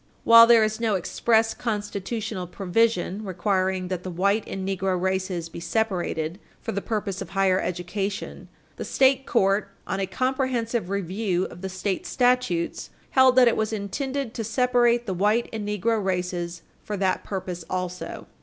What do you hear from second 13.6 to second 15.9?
intended to separate the white and